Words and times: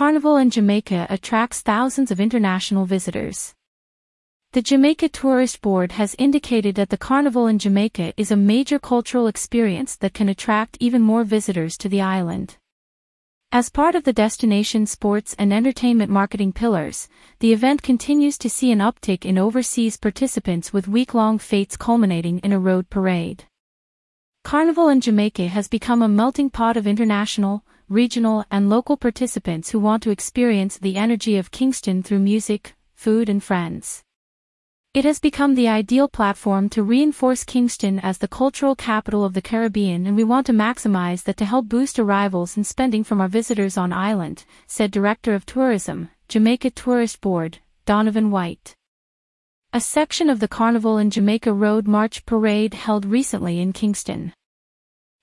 Carnival 0.00 0.38
in 0.38 0.48
Jamaica 0.48 1.06
attracts 1.10 1.60
thousands 1.60 2.10
of 2.10 2.20
international 2.20 2.86
visitors. 2.86 3.54
The 4.52 4.62
Jamaica 4.62 5.10
Tourist 5.10 5.60
Board 5.60 5.92
has 5.92 6.16
indicated 6.18 6.74
that 6.76 6.88
the 6.88 6.96
Carnival 6.96 7.46
in 7.46 7.58
Jamaica 7.58 8.14
is 8.16 8.30
a 8.30 8.34
major 8.34 8.78
cultural 8.78 9.26
experience 9.26 9.96
that 9.96 10.14
can 10.14 10.30
attract 10.30 10.78
even 10.80 11.02
more 11.02 11.22
visitors 11.22 11.76
to 11.76 11.90
the 11.90 12.00
island. 12.00 12.56
As 13.52 13.68
part 13.68 13.94
of 13.94 14.04
the 14.04 14.14
destination 14.14 14.86
sports 14.86 15.36
and 15.38 15.52
entertainment 15.52 16.10
marketing 16.10 16.54
pillars, 16.54 17.06
the 17.40 17.52
event 17.52 17.82
continues 17.82 18.38
to 18.38 18.48
see 18.48 18.72
an 18.72 18.78
uptick 18.78 19.26
in 19.26 19.36
overseas 19.36 19.98
participants 19.98 20.72
with 20.72 20.88
week-long 20.88 21.38
fetes 21.38 21.76
culminating 21.76 22.38
in 22.38 22.52
a 22.52 22.58
road 22.58 22.88
parade. 22.88 23.44
Carnival 24.44 24.88
in 24.88 25.02
Jamaica 25.02 25.48
has 25.48 25.68
become 25.68 26.00
a 26.00 26.08
melting 26.08 26.48
pot 26.48 26.78
of 26.78 26.86
international, 26.86 27.66
regional, 27.90 28.44
and 28.50 28.70
local 28.70 28.96
participants 28.96 29.70
who 29.70 29.80
want 29.80 30.02
to 30.04 30.10
experience 30.10 30.78
the 30.78 30.96
energy 30.96 31.36
of 31.36 31.50
Kingston 31.50 32.02
through 32.02 32.20
music, 32.20 32.74
food, 32.94 33.28
and 33.28 33.42
friends. 33.42 34.04
It 34.94 35.04
has 35.04 35.18
become 35.18 35.54
the 35.54 35.68
ideal 35.68 36.08
platform 36.08 36.68
to 36.70 36.82
reinforce 36.82 37.44
Kingston 37.44 37.98
as 37.98 38.18
the 38.18 38.26
cultural 38.26 38.74
capital 38.74 39.24
of 39.24 39.34
the 39.34 39.42
Caribbean 39.42 40.06
and 40.06 40.16
we 40.16 40.24
want 40.24 40.46
to 40.46 40.52
maximize 40.52 41.24
that 41.24 41.36
to 41.36 41.44
help 41.44 41.68
boost 41.68 41.98
arrivals 41.98 42.56
and 42.56 42.66
spending 42.66 43.04
from 43.04 43.20
our 43.20 43.28
visitors 43.28 43.76
on 43.76 43.92
island, 43.92 44.44
said 44.66 44.90
Director 44.90 45.34
of 45.34 45.44
Tourism, 45.44 46.10
Jamaica 46.28 46.70
Tourist 46.70 47.20
Board, 47.20 47.58
Donovan 47.86 48.30
White. 48.30 48.74
A 49.72 49.80
section 49.80 50.28
of 50.28 50.40
the 50.40 50.48
Carnival 50.48 50.98
in 50.98 51.10
Jamaica 51.10 51.52
Road 51.52 51.86
March 51.86 52.26
Parade 52.26 52.74
held 52.74 53.04
recently 53.04 53.60
in 53.60 53.72
Kingston. 53.72 54.32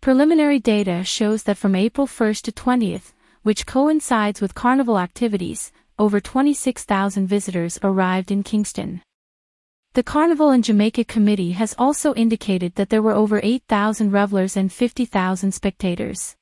Preliminary 0.00 0.58
data 0.58 1.04
shows 1.04 1.42
that 1.42 1.58
from 1.58 1.74
April 1.74 2.06
1st 2.06 2.40
to 2.44 2.52
20th, 2.52 3.12
which 3.42 3.66
coincides 3.66 4.40
with 4.40 4.54
carnival 4.54 4.98
activities, 4.98 5.72
over 5.98 6.20
26,000 6.20 7.26
visitors 7.26 7.78
arrived 7.82 8.30
in 8.30 8.42
Kingston. 8.42 9.02
The 9.92 10.02
Carnival 10.02 10.52
in 10.52 10.62
Jamaica 10.62 11.04
Committee 11.04 11.50
has 11.50 11.74
also 11.76 12.14
indicated 12.14 12.76
that 12.76 12.88
there 12.88 13.02
were 13.02 13.12
over 13.12 13.40
8,000 13.42 14.10
revelers 14.10 14.56
and 14.56 14.72
50,000 14.72 15.52
spectators. 15.52 16.34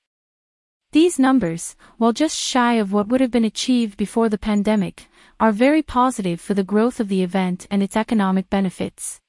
These 0.92 1.18
numbers, 1.18 1.74
while 1.96 2.12
just 2.12 2.36
shy 2.36 2.74
of 2.74 2.92
what 2.92 3.08
would 3.08 3.20
have 3.20 3.32
been 3.32 3.44
achieved 3.44 3.96
before 3.96 4.28
the 4.28 4.38
pandemic, 4.38 5.08
are 5.40 5.50
very 5.50 5.82
positive 5.82 6.40
for 6.40 6.54
the 6.54 6.62
growth 6.62 7.00
of 7.00 7.08
the 7.08 7.24
event 7.24 7.66
and 7.72 7.82
its 7.82 7.96
economic 7.96 8.48
benefits. 8.50 9.20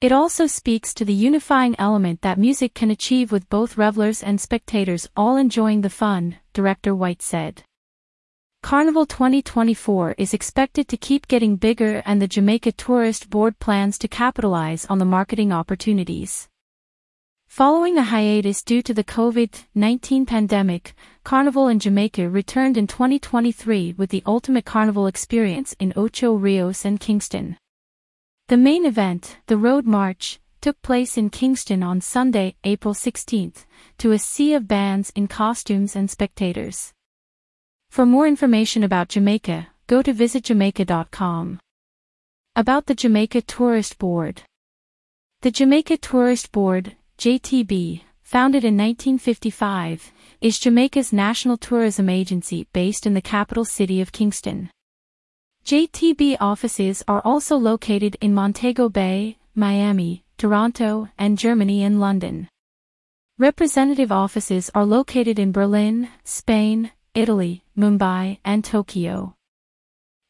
It 0.00 0.12
also 0.12 0.46
speaks 0.46 0.94
to 0.94 1.04
the 1.04 1.12
unifying 1.12 1.74
element 1.76 2.22
that 2.22 2.38
music 2.38 2.72
can 2.72 2.88
achieve 2.88 3.32
with 3.32 3.48
both 3.48 3.76
revelers 3.76 4.22
and 4.22 4.40
spectators 4.40 5.08
all 5.16 5.36
enjoying 5.36 5.80
the 5.80 5.90
fun, 5.90 6.36
Director 6.52 6.94
White 6.94 7.20
said. 7.20 7.64
Carnival 8.62 9.06
2024 9.06 10.14
is 10.16 10.32
expected 10.32 10.86
to 10.86 10.96
keep 10.96 11.26
getting 11.26 11.56
bigger 11.56 12.00
and 12.06 12.22
the 12.22 12.28
Jamaica 12.28 12.70
Tourist 12.72 13.28
Board 13.28 13.58
plans 13.58 13.98
to 13.98 14.06
capitalize 14.06 14.86
on 14.86 14.98
the 14.98 15.04
marketing 15.04 15.52
opportunities. 15.52 16.48
Following 17.48 17.98
a 17.98 18.04
hiatus 18.04 18.62
due 18.62 18.82
to 18.82 18.94
the 18.94 19.02
COVID-19 19.02 20.28
pandemic, 20.28 20.94
Carnival 21.24 21.66
in 21.66 21.80
Jamaica 21.80 22.30
returned 22.30 22.76
in 22.76 22.86
2023 22.86 23.94
with 23.98 24.10
the 24.10 24.22
ultimate 24.26 24.64
carnival 24.64 25.08
experience 25.08 25.74
in 25.80 25.92
Ocho 25.96 26.34
Rios 26.34 26.84
and 26.84 27.00
Kingston. 27.00 27.56
The 28.48 28.56
main 28.56 28.86
event, 28.86 29.36
the 29.46 29.58
Road 29.58 29.84
March, 29.84 30.40
took 30.62 30.80
place 30.80 31.18
in 31.18 31.28
Kingston 31.28 31.82
on 31.82 32.00
Sunday, 32.00 32.56
April 32.64 32.94
16, 32.94 33.52
to 33.98 34.12
a 34.12 34.18
sea 34.18 34.54
of 34.54 34.66
bands 34.66 35.12
in 35.14 35.28
costumes 35.28 35.94
and 35.94 36.10
spectators. 36.10 36.94
For 37.90 38.06
more 38.06 38.26
information 38.26 38.82
about 38.82 39.10
Jamaica, 39.10 39.68
go 39.86 40.00
to 40.00 40.14
visitjamaica.com. 40.14 41.60
About 42.56 42.86
the 42.86 42.94
Jamaica 42.94 43.42
Tourist 43.42 43.98
Board. 43.98 44.40
The 45.42 45.50
Jamaica 45.50 45.98
Tourist 45.98 46.50
Board, 46.50 46.96
JTB, 47.18 48.00
founded 48.22 48.64
in 48.64 48.78
1955, 48.78 50.10
is 50.40 50.58
Jamaica's 50.58 51.12
national 51.12 51.58
tourism 51.58 52.08
agency 52.08 52.66
based 52.72 53.04
in 53.04 53.12
the 53.12 53.20
capital 53.20 53.66
city 53.66 54.00
of 54.00 54.10
Kingston. 54.10 54.70
JTB 55.68 56.38
offices 56.40 57.04
are 57.06 57.20
also 57.26 57.54
located 57.54 58.16
in 58.22 58.32
Montego 58.32 58.88
Bay, 58.88 59.36
Miami, 59.54 60.24
Toronto, 60.38 61.10
and 61.18 61.36
Germany 61.36 61.84
and 61.84 62.00
London. 62.00 62.48
Representative 63.36 64.10
offices 64.10 64.70
are 64.74 64.86
located 64.86 65.38
in 65.38 65.52
Berlin, 65.52 66.08
Spain, 66.24 66.90
Italy, 67.14 67.64
Mumbai, 67.76 68.38
and 68.46 68.64
Tokyo. 68.64 69.34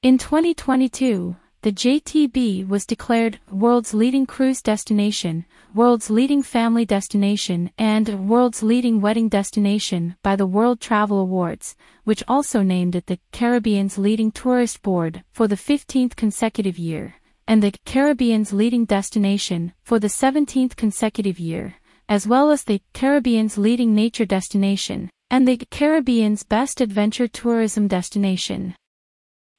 In 0.03 0.19
2022, 0.19 1.37
the 1.69 2.01
JTB 2.01 2.67
was 2.67 2.87
declared 2.87 3.41
World's 3.51 3.93
Leading 3.93 4.25
Cruise 4.25 4.63
Destination, 4.63 5.45
World's 5.75 6.09
Leading 6.09 6.43
Family 6.43 6.87
Destination, 6.87 7.71
and 7.77 8.27
World's 8.27 8.63
Leading 8.63 9.03
Wedding 9.03 9.29
Destination 9.29 10.17
by 10.23 10.35
the 10.35 10.47
World 10.47 10.81
Travel 10.81 11.21
Awards, 11.21 11.77
which 12.05 12.25
also 12.27 12.63
named 12.63 12.97
it 12.97 13.05
the 13.05 13.19
Caribbean's 13.33 13.99
Leading 13.99 14.33
Tourist 14.33 14.81
Board 14.81 15.23
for 15.31 15.47
the 15.47 15.57
15th 15.57 16.17
consecutive 16.17 16.79
year, 16.79 17.17
and 17.47 17.63
the 17.63 17.75
Caribbean's 17.85 18.55
Leading 18.55 18.87
Destination 18.87 19.75
for 19.83 19.99
the 19.99 20.09
17th 20.09 20.75
consecutive 20.75 21.39
year, 21.39 21.75
as 22.09 22.27
well 22.27 22.51
as 22.51 22.65
the 22.65 22.81
Caribbean's 22.95 23.59
Leading 23.59 23.95
Nature 23.95 24.25
Destination, 24.25 25.11
and 25.29 25.47
the 25.47 25.59
Caribbean's 25.71 26.45
best 26.45 26.81
adventure 26.81 27.29
tourism 27.29 27.89
destination. 27.89 28.75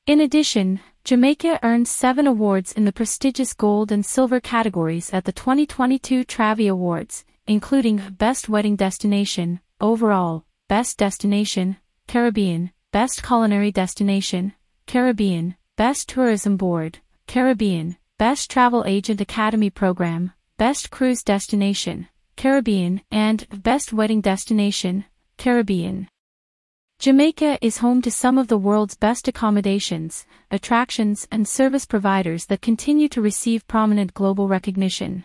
In 0.09 0.21
addition, 0.21 0.79
Jamaica 1.03 1.59
earned 1.61 1.87
seven 1.87 2.25
awards 2.25 2.71
in 2.73 2.83
the 2.83 2.91
prestigious 2.91 3.53
gold 3.53 3.91
and 3.91 4.03
silver 4.03 4.39
categories 4.39 5.13
at 5.13 5.25
the 5.25 5.31
2022 5.31 6.25
Travvy 6.25 6.67
Awards, 6.67 7.25
including 7.45 8.01
Best 8.17 8.49
Wedding 8.49 8.75
Destination, 8.75 9.59
Overall, 9.79 10.45
Best 10.67 10.97
Destination, 10.97 11.77
Caribbean, 12.07 12.71
Best 12.91 13.21
Culinary 13.21 13.71
Destination, 13.71 14.53
Caribbean, 14.87 15.55
Best 15.75 16.09
Tourism 16.09 16.57
Board, 16.57 16.97
Caribbean, 17.27 17.95
Best 18.17 18.49
Travel 18.49 18.85
Agent 18.87 19.21
Academy 19.21 19.69
Program, 19.69 20.33
Best 20.57 20.89
Cruise 20.89 21.21
Destination, 21.21 22.07
Caribbean, 22.35 23.01
and 23.11 23.45
Best 23.61 23.93
Wedding 23.93 24.21
Destination, 24.21 25.05
Caribbean. 25.37 26.09
Jamaica 26.99 27.57
is 27.61 27.77
home 27.77 28.01
to 28.01 28.11
some 28.11 28.37
of 28.37 28.49
the 28.49 28.57
world's 28.57 28.97
best 28.97 29.29
accommodations, 29.29 30.25
attractions, 30.51 31.25
and 31.31 31.47
service 31.47 31.85
providers 31.85 32.47
that 32.47 32.61
continue 32.61 33.07
to 33.07 33.21
receive 33.21 33.65
prominent 33.69 34.13
global 34.13 34.49
recognition. 34.49 35.23